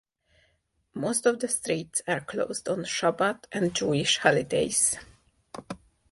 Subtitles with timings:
[0.95, 4.97] Most of the streets are closed on Shabbat and Jewish holidays.